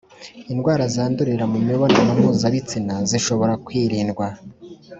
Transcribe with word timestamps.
–Indwara 0.51 0.83
zandurira 0.95 1.45
mu 1.53 1.57
mibonano 1.67 2.11
mpuzabitsina 2.19 2.95
zishobora 3.09 3.53
kwirindwa 3.65 4.27